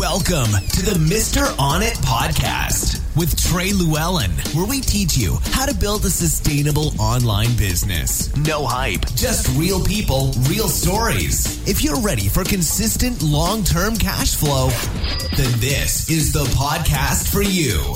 [0.00, 1.54] Welcome to the Mr.
[1.58, 6.98] On It podcast with Trey Lewellen, where we teach you how to build a sustainable
[6.98, 8.34] online business.
[8.38, 11.68] No hype, just real people, real stories.
[11.68, 14.70] If you're ready for consistent long term cash flow,
[15.36, 17.94] then this is the podcast for you.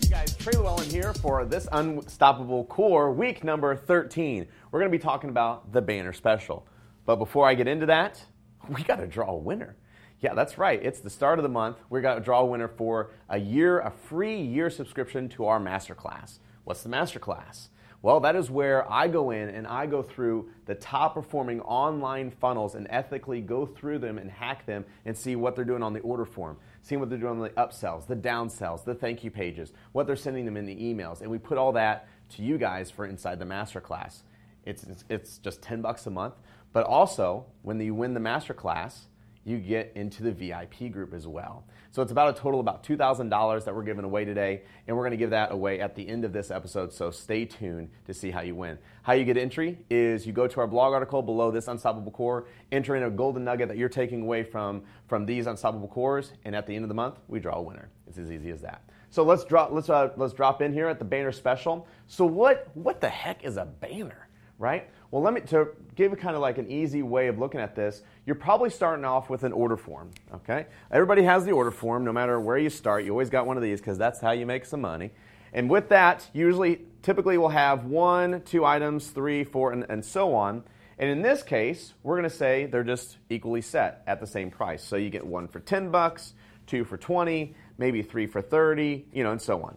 [0.00, 4.46] Hey guys, Trey Lewellen here for this Unstoppable Core week number 13.
[4.70, 6.66] We're going to be talking about the banner special.
[7.04, 8.24] But before I get into that,
[8.68, 9.76] we got to draw a winner.
[10.20, 10.80] Yeah, that's right.
[10.80, 11.78] It's the start of the month.
[11.90, 15.58] We're going to draw a winner for a year, a free year subscription to our
[15.58, 16.38] masterclass.
[16.64, 17.68] What's the masterclass?
[18.02, 22.32] Well, that is where I go in and I go through the top performing online
[22.32, 25.92] funnels and ethically go through them and hack them and see what they're doing on
[25.92, 29.30] the order form, seeing what they're doing on the upsells, the downsells, the thank you
[29.30, 31.20] pages, what they're sending them in the emails.
[31.20, 34.22] And we put all that to you guys for inside the masterclass.
[34.64, 36.34] It's, it's, it's just 10 bucks a month.
[36.72, 39.06] But also, when you win the masterclass,
[39.44, 41.64] you get into the VIP group as well.
[41.90, 45.10] So it's about a total about $2,000 that we're giving away today, and we're going
[45.10, 46.92] to give that away at the end of this episode.
[46.92, 48.78] So stay tuned to see how you win.
[49.02, 52.46] How you get entry is you go to our blog article below this Unstoppable Core,
[52.70, 56.54] enter in a golden nugget that you're taking away from from these Unstoppable Cores, and
[56.54, 57.90] at the end of the month, we draw a winner.
[58.06, 58.82] It's as easy as that.
[59.10, 61.86] So let's drop let's uh, let's drop in here at the banner special.
[62.06, 64.28] So what what the heck is a banner,
[64.62, 64.88] right?
[65.10, 68.02] Well, let me to give kind of like an easy way of looking at this.
[68.24, 70.12] You're probably starting off with an order form.
[70.32, 72.04] Okay, everybody has the order form.
[72.04, 74.46] No matter where you start, you always got one of these because that's how you
[74.46, 75.10] make some money.
[75.52, 80.32] And with that, usually, typically, we'll have one, two items, three, four, and, and so
[80.34, 80.62] on.
[80.96, 84.50] And in this case, we're going to say they're just equally set at the same
[84.50, 84.82] price.
[84.84, 86.32] So you get one for 10 bucks,
[86.66, 89.76] two for 20, maybe three for 30, you know, and so on.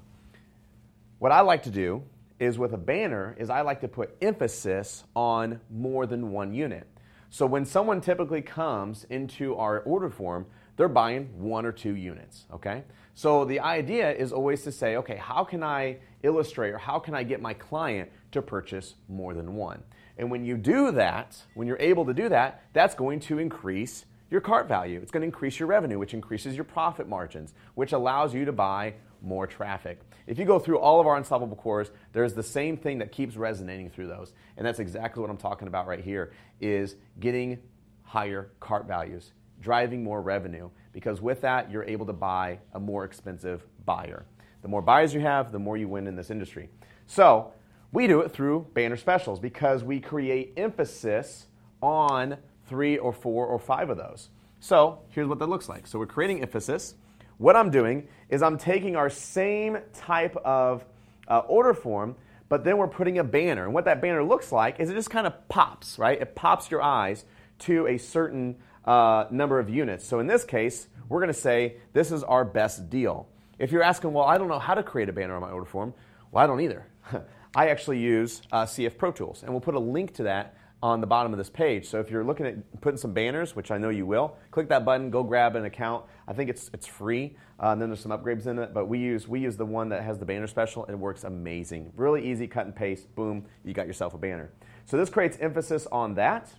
[1.18, 2.04] What I like to do
[2.40, 6.88] is with a banner is I like to put emphasis on more than one unit.
[7.30, 10.46] So when someone typically comes into our order form,
[10.78, 12.84] they're buying one or two units, okay?
[13.14, 17.16] So the idea is always to say, okay, how can I illustrate or how can
[17.16, 19.84] I get my client to purchase more than one?
[20.18, 24.06] And when you do that, when you're able to do that, that's going to increase
[24.30, 25.00] your cart value.
[25.02, 28.52] It's going to increase your revenue, which increases your profit margins, which allows you to
[28.52, 28.96] buy
[29.26, 30.00] more traffic.
[30.28, 33.36] If you go through all of our unstoppable cores, there's the same thing that keeps
[33.36, 34.34] resonating through those.
[34.58, 36.32] And that's exactly what I'm talking about right here
[36.62, 37.60] is getting
[38.04, 43.04] higher cart values, driving more revenue because with that you're able to buy a more
[43.04, 44.26] expensive buyer.
[44.62, 46.70] The more buyers you have, the more you win in this industry.
[47.06, 47.52] So,
[47.92, 51.48] we do it through banner specials because we create emphasis
[51.82, 52.38] on
[52.68, 54.30] 3 or 4 or 5 of those.
[54.60, 55.86] So, here's what that looks like.
[55.86, 56.96] So, we're creating emphasis
[57.38, 60.86] what I'm doing is I'm taking our same type of
[61.28, 62.16] uh, order form,
[62.50, 63.66] but then we're putting a banner.
[63.66, 66.20] And what that banner looks like is it just kind of pops, right?
[66.20, 67.26] It pops your eyes
[67.60, 70.06] to a certain uh, number of units.
[70.06, 73.28] So in this case, we're going to say this is our best deal.
[73.58, 75.66] If you're asking, well, I don't know how to create a banner on my order
[75.66, 75.94] form,
[76.32, 76.86] well, I don't either.
[77.56, 81.02] I actually use uh, CF Pro Tools, and we'll put a link to that on
[81.02, 81.88] the bottom of this page.
[81.88, 84.86] So if you're looking at putting some banners, which I know you will, click that
[84.86, 86.06] button, go grab an account.
[86.28, 88.72] I think it's it's free, uh, and then there's some upgrades in it.
[88.72, 90.86] But we use we use the one that has the banner special.
[90.86, 93.16] It works amazing, really easy, cut and paste.
[93.16, 94.52] Boom, you got yourself a banner.
[94.86, 96.54] So this creates emphasis on that,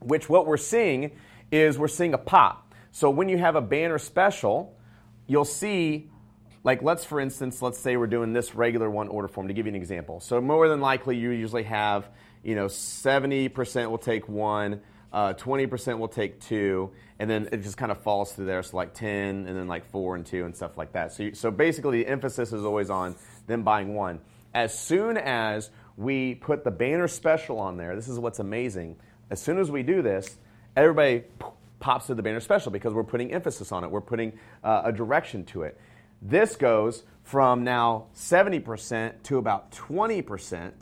[0.00, 1.12] which what we're seeing
[1.52, 2.74] is we're seeing a pop.
[2.90, 4.76] So when you have a banner special,
[5.28, 6.10] you'll see
[6.64, 9.66] like let's for instance let's say we're doing this regular one order form to give
[9.66, 12.08] you an example so more than likely you usually have
[12.46, 14.80] you know, 70% will take one,
[15.12, 18.62] uh, 20% will take two, and then it just kind of falls through there.
[18.62, 21.12] So like 10, and then like four and two, and stuff like that.
[21.12, 23.16] So, you, so basically, the emphasis is always on
[23.48, 24.20] them buying one.
[24.54, 28.94] As soon as we put the banner special on there, this is what's amazing.
[29.28, 30.38] As soon as we do this,
[30.76, 31.24] everybody
[31.80, 33.90] pops to the banner special because we're putting emphasis on it.
[33.90, 35.80] We're putting uh, a direction to it.
[36.22, 40.72] This goes from now 70% to about 20%.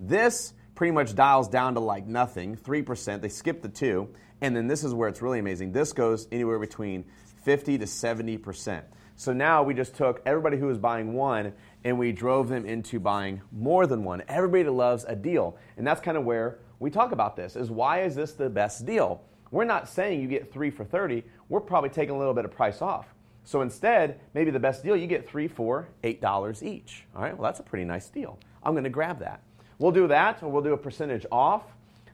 [0.00, 3.20] This pretty much dials down to like nothing, 3%.
[3.20, 4.08] They skip the two.
[4.40, 5.70] And then this is where it's really amazing.
[5.70, 7.04] This goes anywhere between
[7.44, 8.82] 50 to 70%.
[9.14, 11.52] So now we just took everybody who was buying one
[11.84, 14.24] and we drove them into buying more than one.
[14.26, 15.56] Everybody loves a deal.
[15.76, 18.84] And that's kind of where we talk about this is why is this the best
[18.84, 19.22] deal?
[19.52, 21.22] We're not saying you get 3 for 30.
[21.48, 23.06] We're probably taking a little bit of price off.
[23.44, 27.04] So instead, maybe the best deal you get 3 for $8 each.
[27.14, 27.38] All right?
[27.38, 28.36] Well, that's a pretty nice deal.
[28.64, 29.42] I'm going to grab that.
[29.82, 31.64] We'll do that, or we'll do a percentage off.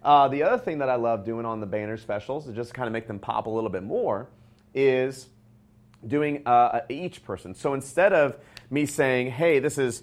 [0.03, 2.87] Uh, the other thing that I love doing on the banner specials, to just kind
[2.87, 4.31] of make them pop a little bit more,
[4.73, 5.29] is
[6.07, 7.55] doing uh, each person.
[7.55, 8.39] So instead of
[8.71, 10.03] me saying, "Hey, this is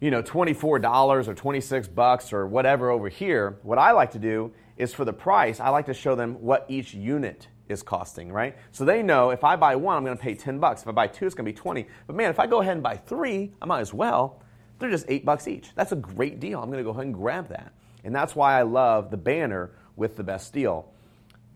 [0.00, 4.50] you know $24 or 26 bucks or whatever over here," what I like to do
[4.78, 8.56] is for the price, I like to show them what each unit is costing, right?
[8.70, 10.80] So they know if I buy one, I'm going to pay 10 bucks.
[10.80, 11.86] If I buy two, it's going to be 20.
[12.06, 14.41] But man, if I go ahead and buy three, I might as well.
[14.82, 15.72] They're just 8 bucks each.
[15.76, 16.60] That's a great deal.
[16.60, 17.72] I'm going to go ahead and grab that.
[18.02, 20.90] And that's why I love the banner with the best deal.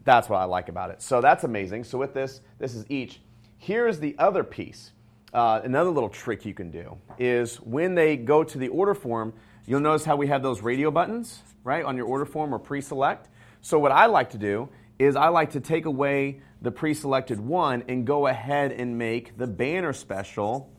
[0.05, 1.03] That's what I like about it.
[1.03, 1.83] So that's amazing.
[1.83, 3.21] So with this, this is each.
[3.59, 4.93] Here's the other piece.
[5.35, 9.35] Uh, another little trick you can do is when they go to the order form,
[9.67, 13.29] you'll notice how we have those radio buttons, right, on your order form or pre-select.
[13.61, 14.69] So what I like to do
[15.01, 19.49] is I like to take away the pre-selected one and go ahead and make the
[19.49, 20.71] banner special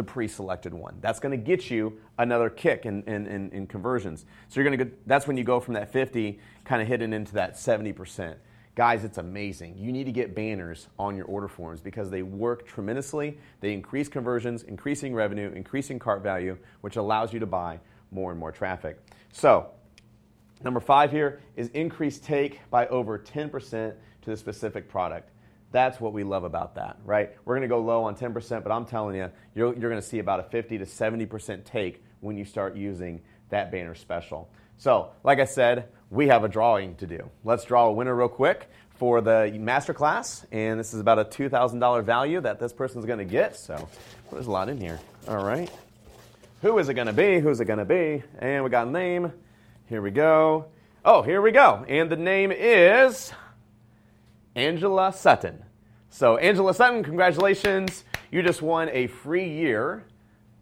[0.00, 0.96] the pre-selected one.
[1.02, 4.24] That's going to get you another kick in, in, in, in conversions.
[4.48, 7.34] So you're going to that's when you go from that 50 kind of hitting into
[7.34, 8.36] that 70%.
[8.74, 9.76] Guys, it's amazing.
[9.76, 13.36] You need to get banners on your order forms because they work tremendously.
[13.60, 17.78] They increase conversions, increasing revenue, increasing cart value, which allows you to buy
[18.10, 18.98] more and more traffic.
[19.32, 19.70] So,
[20.64, 23.92] number five here is increase take by over 10%
[24.22, 25.28] to the specific product.
[25.72, 27.30] That's what we love about that, right?
[27.44, 30.06] We're going to go low on 10%, but I'm telling you, you're, you're going to
[30.06, 33.20] see about a 50 to 70% take when you start using
[33.50, 34.50] that banner special.
[34.78, 37.30] So, like I said, we have a drawing to do.
[37.44, 42.04] Let's draw a winner real quick for the masterclass, and this is about a $2,000
[42.04, 43.56] value that this person's going to get.
[43.56, 43.88] So,
[44.32, 44.98] there's a lot in here.
[45.28, 45.70] All right.
[46.62, 47.38] Who is it going to be?
[47.38, 48.22] Who's it going to be?
[48.38, 49.32] And we got a name.
[49.86, 50.66] Here we go.
[51.04, 51.84] Oh, here we go.
[51.88, 53.32] And the name is
[54.54, 55.64] Angela Sutton.
[56.08, 58.04] So, Angela Sutton, congratulations.
[58.30, 60.04] You just won a free year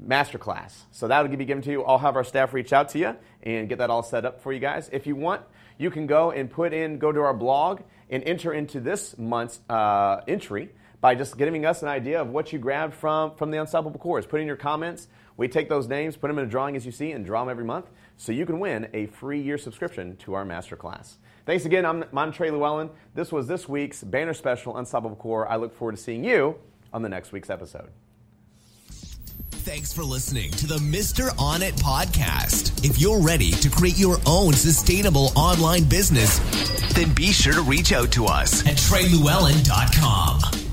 [0.04, 0.72] masterclass.
[0.90, 1.84] So, that'll be given to you.
[1.84, 4.52] I'll have our staff reach out to you and get that all set up for
[4.52, 4.90] you guys.
[4.92, 5.42] If you want,
[5.78, 7.80] you can go and put in, go to our blog
[8.10, 12.52] and enter into this month's uh, entry by just giving us an idea of what
[12.52, 14.26] you grabbed from, from the Unstoppable Course.
[14.26, 15.08] Put in your comments.
[15.36, 17.50] We take those names, put them in a drawing as you see, and draw them
[17.50, 17.86] every month
[18.16, 21.14] so you can win a free year subscription to our masterclass.
[21.46, 21.86] Thanks again.
[21.86, 22.90] I'm, Trey Lewellen.
[23.14, 25.48] This was this week's banner special, Unstoppable Core.
[25.48, 26.56] I look forward to seeing you
[26.92, 27.88] on the next week's episode.
[29.50, 31.30] Thanks for listening to the Mr.
[31.38, 32.84] On It podcast.
[32.84, 36.38] If you're ready to create your own sustainable online business,
[36.94, 40.67] then be sure to reach out to us at treylewellen.com.